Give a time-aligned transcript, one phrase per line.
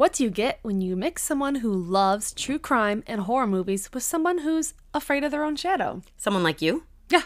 [0.00, 3.90] What do you get when you mix someone who loves true crime and horror movies
[3.92, 6.00] with someone who's afraid of their own shadow?
[6.16, 6.84] Someone like you?
[7.10, 7.24] Yeah,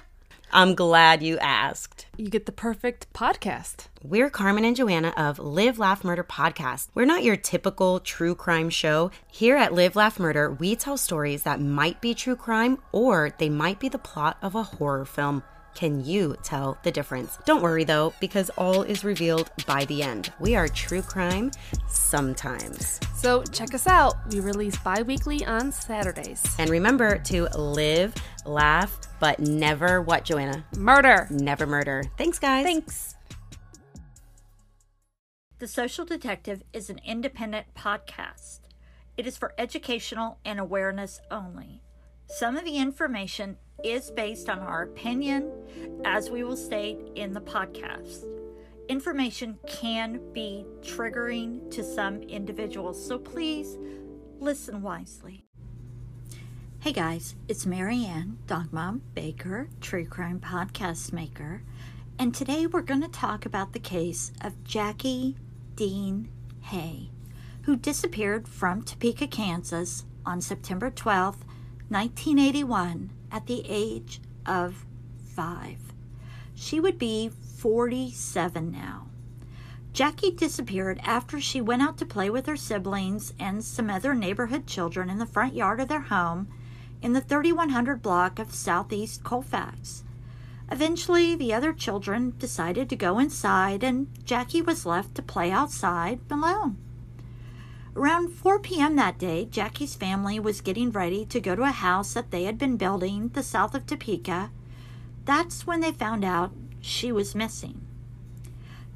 [0.50, 2.07] I'm glad you asked.
[2.17, 3.87] you get the perfect podcast.
[4.02, 6.89] We're Carmen and Joanna of Live Laugh Murder Podcast.
[6.95, 9.12] We're not your typical true crime show.
[9.30, 13.50] Here at Live Laugh Murder, we tell stories that might be true crime or they
[13.50, 15.45] might be the plot of a horror film.
[15.75, 17.38] Can you tell the difference?
[17.45, 20.32] Don't worry though, because all is revealed by the end.
[20.38, 21.50] We are true crime
[21.88, 23.00] sometimes.
[23.16, 24.14] So check us out.
[24.33, 26.42] We release bi weekly on Saturdays.
[26.59, 28.14] And remember to live,
[28.45, 30.64] laugh, but never what, Joanna?
[30.77, 31.27] Murder.
[31.30, 32.05] Never murder.
[32.16, 32.64] Thanks, guys.
[32.64, 33.14] Thanks.
[35.59, 38.61] The Social Detective is an independent podcast.
[39.16, 41.80] It is for educational and awareness only.
[42.27, 45.52] Some of the information is based on our opinion,
[46.05, 48.24] as we will state in the podcast.
[48.88, 53.77] Information can be triggering to some individuals, so please
[54.41, 55.45] listen wisely.
[56.80, 61.62] Hey guys, it's Maryanne, Dog Mom Baker, True Crime Podcast Maker,
[62.19, 65.36] and today we're going to talk about the case of Jackie
[65.77, 66.30] Dean
[66.62, 67.11] Hay,
[67.62, 71.42] who disappeared from Topeka, Kansas on September 12th,
[71.95, 74.84] 1981, at the age of
[75.33, 75.78] five.
[76.53, 79.06] She would be 47 now.
[79.92, 84.67] Jackie disappeared after she went out to play with her siblings and some other neighborhood
[84.67, 86.48] children in the front yard of their home
[87.01, 90.03] in the 3100 block of Southeast Colfax.
[90.73, 96.19] Eventually, the other children decided to go inside, and Jackie was left to play outside
[96.29, 96.77] alone.
[97.97, 98.97] Around 4 p.m.
[98.97, 102.59] that day, Jackie's family was getting ready to go to a house that they had
[102.59, 104.51] been building the south of Topeka.
[105.25, 107.81] That's when they found out she was missing.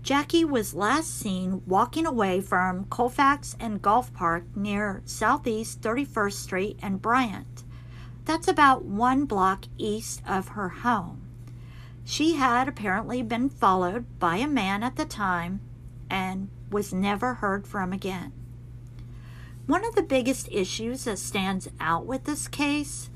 [0.02, 6.78] Jackie was last seen walking away from Colfax and Golf Park near Southeast 31st Street
[6.82, 7.62] and Bryant.
[8.24, 11.22] That's about one block east of her home.
[12.04, 15.60] She had apparently been followed by a man at the time
[16.10, 18.32] and was never heard from again.
[19.68, 23.10] One of the biggest issues that stands out with this case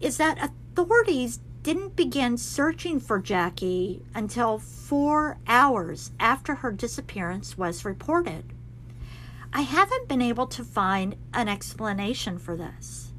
[0.00, 7.84] is that authorities didn't begin searching for Jackie until four hours after her disappearance was
[7.84, 8.52] reported.
[9.52, 13.10] I haven't been able to find an explanation for this.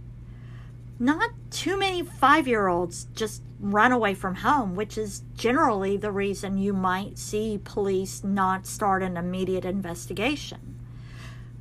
[0.97, 6.13] Not too many five year olds just run away from home, which is generally the
[6.13, 10.70] reason you might see police not start an immediate investigation.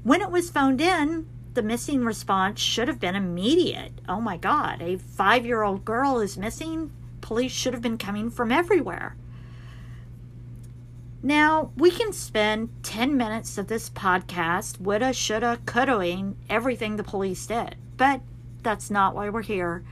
[0.03, 3.93] When it was phoned in, the missing response should have been immediate.
[4.09, 6.91] Oh my God, a five year old girl is missing.
[7.21, 9.15] Police should have been coming from everywhere.
[11.23, 17.47] Now, we can spend 10 minutes of this podcast woulda, shoulda, couldaing everything the police
[17.47, 18.23] did, but
[18.63, 19.85] that's not why we're here.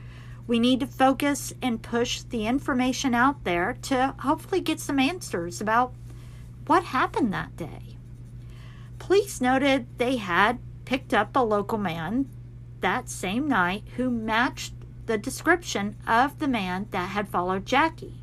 [0.47, 5.61] We need to focus and push the information out there to hopefully get some answers
[5.61, 5.93] about
[6.65, 7.98] what happened that day.
[9.09, 12.29] Police noted they had picked up a local man
[12.81, 14.75] that same night who matched
[15.07, 18.21] the description of the man that had followed Jackie.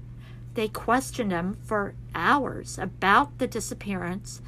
[0.55, 4.41] They questioned him for hours about the disappearance,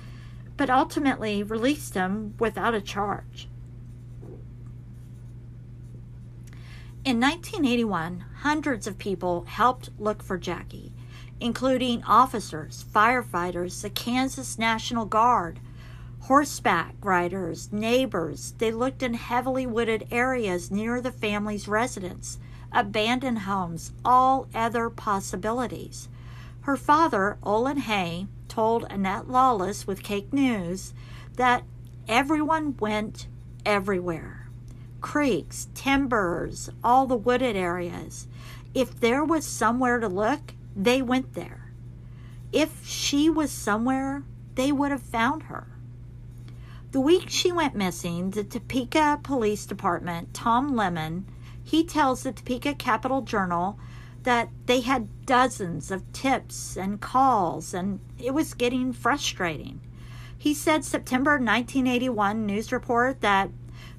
[0.56, 3.48] but ultimately released him without a charge.
[7.04, 10.92] In 1981, hundreds of people helped look for Jackie,
[11.40, 15.58] including officers, firefighters, the Kansas National Guard,
[16.20, 18.54] horseback riders, neighbors.
[18.58, 22.38] They looked in heavily wooded areas near the family's residence,
[22.72, 26.08] abandoned homes, all other possibilities.
[26.62, 30.92] Her father, Olin Hay, told Annette Lawless with KAKE News
[31.36, 31.64] that
[32.08, 33.26] everyone went
[33.64, 34.38] everywhere
[35.00, 38.26] creeks, timbers, all the wooded areas.
[38.74, 41.72] If there was somewhere to look, they went there.
[42.52, 44.22] If she was somewhere,
[44.54, 45.68] they would have found her.
[46.90, 51.26] The week she went missing, the Topeka Police Department, Tom Lemon,
[51.62, 53.78] he tells the Topeka Capital Journal
[54.22, 59.80] that they had dozens of tips and calls and it was getting frustrating.
[60.38, 63.50] He said September 1981 news report that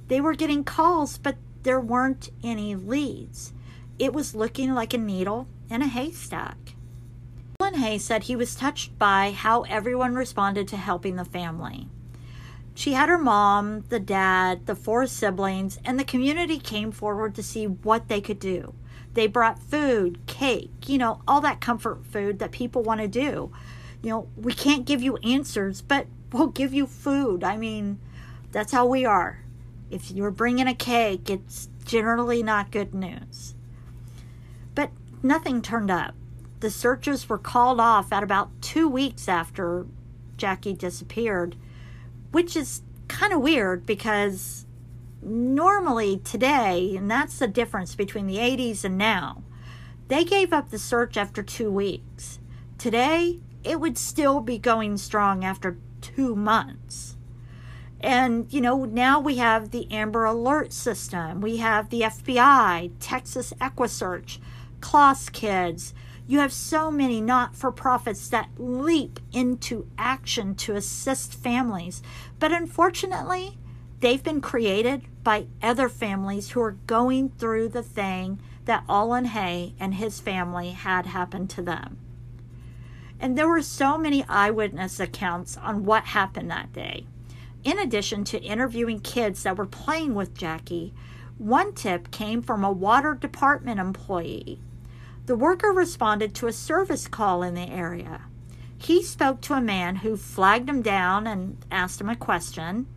[0.07, 3.53] they were getting calls but there weren't any leads.
[3.99, 6.73] It was looking like a needle in a haystack.
[7.61, 11.87] Olin Hay said he was touched by how everyone responded to helping the family.
[12.79, 17.43] She had her mom, the dad, the four siblings, and the community came forward to
[17.43, 18.73] see what they could do.
[19.15, 23.51] They brought food, cake, you know, all that comfort food that people want to do.
[24.01, 27.43] You know, we can't give you answers, but we'll give you food.
[27.43, 27.99] I mean,
[28.53, 29.43] That's how we are.
[29.91, 33.55] If you're bringing a cake, it's generally not good news.
[34.73, 34.91] But
[35.21, 36.15] nothing turned up.
[36.61, 39.85] The searches were called off at about two weeks after
[40.37, 41.57] Jackie disappeared,
[42.31, 44.65] which is kind of weird because
[45.21, 49.43] normally today, and that's the difference between the 80s and now,
[50.07, 52.39] they gave up the search after two weeks.
[52.77, 57.17] Today, it would still be going strong after two months.
[58.01, 63.53] And, you know, now we have the Amber Alert system, we have the FBI, Texas
[63.59, 64.39] EquuSearch,
[64.79, 65.93] Klaas Kids.
[66.29, 72.03] You have so many not for profits that leap into action to assist families.
[72.37, 73.57] But unfortunately,
[73.99, 79.73] they've been created by other families who are going through the thing that Olin Hay
[79.79, 81.97] and his family had happened to them.
[83.19, 87.07] And there were so many eyewitness accounts on what happened that day.
[87.63, 90.93] In addition to interviewing kids that were playing with Jackie,
[91.39, 94.59] one tip came from a water department employee.
[95.29, 98.21] The worker responded to a service call in the area.
[98.79, 102.87] He spoke to a man who flagged him down and asked him a question.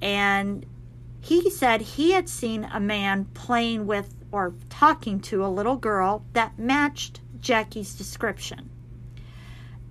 [0.00, 0.64] And
[1.20, 6.24] he said he had seen a man playing with or talking to a little girl
[6.32, 8.70] that matched Jackie's description.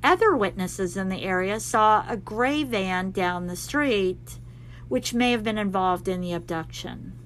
[0.04, 4.40] Other witnesses in the area saw a gray van down the street,
[4.88, 7.21] which may have been involved in the abduction.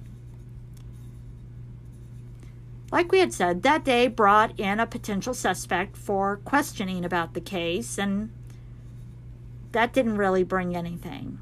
[2.92, 7.40] Like we had said, that day brought in a potential suspect for questioning about the
[7.40, 8.30] case, and
[9.72, 11.40] that didn't really bring anything.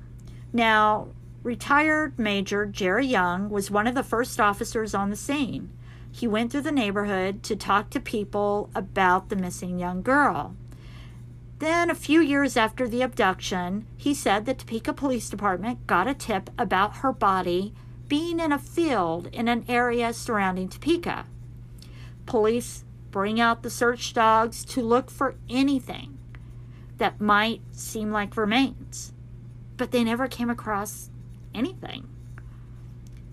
[0.53, 1.09] Now,
[1.43, 5.71] retired Major Jerry Young was one of the first officers on the scene.
[6.11, 10.57] He went through the neighborhood to talk to people about the missing young girl.
[11.59, 16.15] Then, a few years after the abduction, he said the Topeka Police Department got a
[16.15, 17.75] tip about her body
[18.09, 21.27] being in a field in an area surrounding Topeka.
[22.27, 26.19] Police bring out the search dogs to look for anything
[26.99, 29.13] that might seem like remains,
[29.77, 31.11] but they never came across
[31.55, 32.09] anything.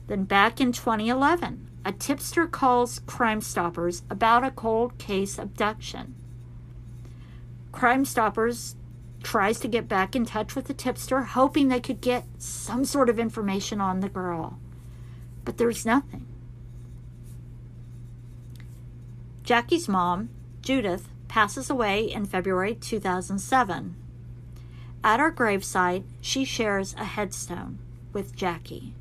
[0.08, 6.16] Then, back in 2011, a tipster calls Crime Stoppers about a cold case abduction.
[7.72, 8.76] Crime Stoppers
[9.24, 13.10] tries to get back in touch with the tipster, hoping they could get some sort
[13.10, 14.60] of information on the girl.
[15.46, 16.28] But there's nothing.
[19.52, 20.30] Jackie's mom,
[20.62, 23.96] Judith, passes away in February 2007.
[25.04, 27.78] At her gravesite, she shares a headstone
[28.14, 28.94] with Jackie.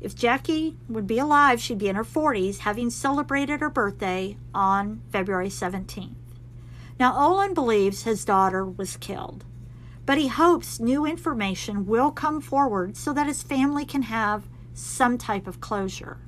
[0.00, 5.02] If Jackie would be alive, she'd be in her 40s, having celebrated her birthday on
[5.12, 6.16] February 17th.
[6.98, 9.44] Now, Olin believes his daughter was killed,
[10.04, 15.16] but he hopes new information will come forward so that his family can have some
[15.16, 16.18] type of closure.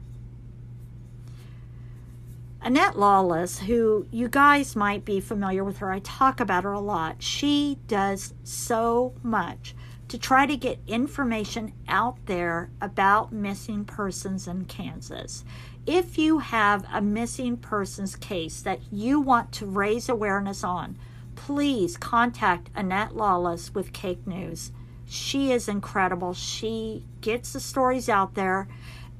[2.63, 6.81] Annette Lawless, who you guys might be familiar with her, I talk about her a
[6.81, 7.23] lot.
[7.23, 9.75] She does so much
[10.09, 15.45] to try to get information out there about missing persons in Kansas
[15.87, 20.99] if you have a missing persons case that you want to raise awareness on,
[21.35, 24.73] please contact Annette Lawless with KAKE News.
[25.07, 26.35] She is incredible.
[26.35, 28.69] She gets the stories out there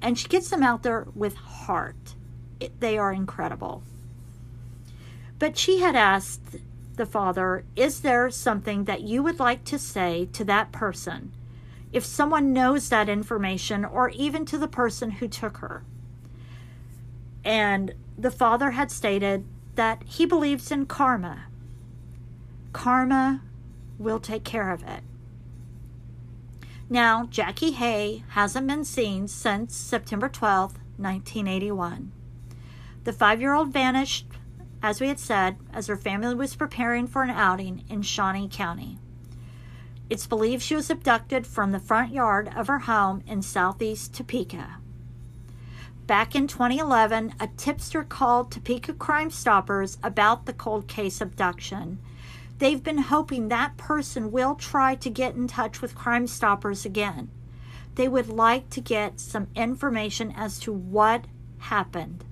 [0.03, 2.15] and she gets them out there with heart.
[2.81, 3.83] They are incredible.
[5.39, 6.57] But she had asked
[6.97, 11.33] the father, Is there something that you would like to say to that person?
[11.93, 15.83] If someone knows that information, or even to the person who took her.
[17.45, 21.47] And the father had stated that he believes in karma.
[22.73, 23.43] Karma
[23.99, 25.03] will take care of it.
[26.89, 32.13] Now, Jackie Hay hasn't been seen since September 12, 1981.
[33.05, 34.27] The five year old vanished,
[34.83, 38.99] as we had said, as her family was preparing for an outing in Shawnee County.
[40.11, 44.77] It's believed she was abducted from the front yard of her home in southeast Topeka.
[46.07, 52.01] Back in 2011, a tipster called Topeka Crime Stoppers about the cold case abduction.
[52.59, 57.31] They've been hoping that person will try to get in touch with Crime Stoppers again.
[57.95, 61.25] They would like to get some information as to what
[61.59, 62.25] happened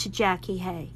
[0.00, 0.92] to Jackie Hay.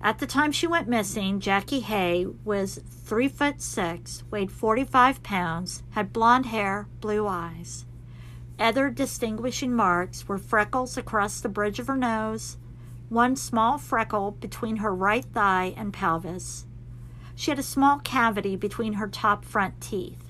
[0.00, 5.82] At the time she went missing, Jackie Hay was three foot six, weighed 45 pounds,
[5.90, 7.86] had blonde hair, blue eyes.
[8.58, 12.58] Other distinguishing marks were freckles across the bridge of her nose,
[13.08, 16.66] one small freckle between her right thigh and pelvis.
[17.34, 20.24] She had a small cavity between her top front teeth.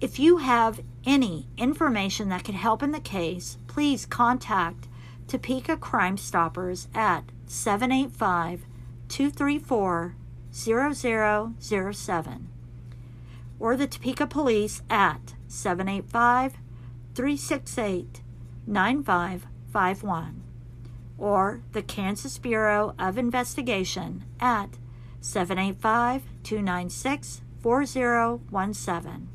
[0.00, 4.86] If you have any information that could help in the case, please contact
[5.30, 8.66] Topeka Crime Stoppers at 785
[9.06, 10.16] 234
[10.52, 12.48] 0007
[13.60, 16.54] or the Topeka Police at 785
[17.14, 18.22] 368
[18.66, 20.42] 9551
[21.16, 24.78] or the Kansas Bureau of Investigation at
[25.20, 29.28] 785 296 4017.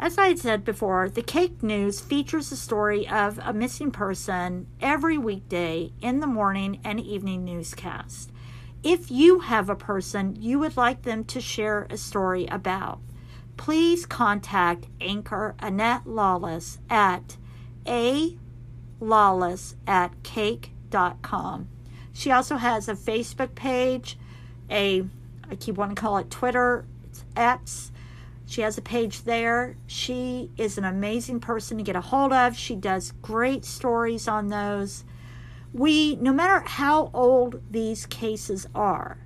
[0.00, 4.68] As I had said before, the KAKE News features the story of a missing person
[4.80, 8.30] every weekday in the morning and evening newscast.
[8.84, 13.00] If you have a person you would like them to share a story about,
[13.56, 17.36] please contact anchor Annette Lawless at
[17.84, 18.38] a
[19.00, 21.68] lawless at kake.com.
[22.12, 24.16] She also has a Facebook page,
[24.70, 25.04] a
[25.50, 27.90] I keep wanting to call it Twitter, it's X.
[28.48, 29.76] She has a page there.
[29.86, 32.56] She is an amazing person to get a hold of.
[32.56, 35.04] She does great stories on those
[35.72, 39.18] we, no matter how old these cases are,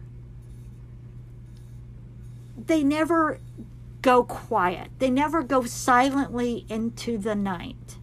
[2.57, 3.41] they never
[4.01, 4.91] go quiet.
[4.99, 7.99] They never go silently into the night.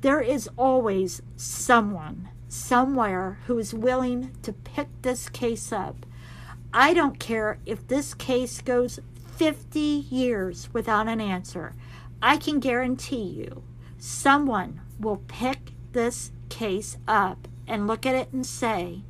[0.00, 6.06] There is always someone, somewhere, who is willing to pick this case up.
[6.72, 9.00] I don't care if this case goes
[9.40, 11.74] 50 years without an answer.
[12.20, 13.62] I can guarantee you
[13.96, 19.00] someone will pick this case up and look at it and say,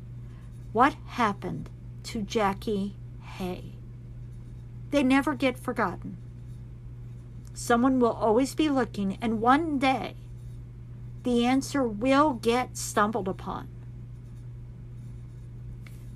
[0.71, 1.69] What happened
[2.03, 2.95] to Jackie
[3.39, 3.73] Hay?
[4.91, 6.15] They never get forgotten.
[7.53, 10.15] Someone will always be looking, and one day
[11.23, 13.67] the answer will get stumbled upon.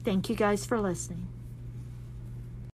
[0.06, 1.28] Thank you guys for listening.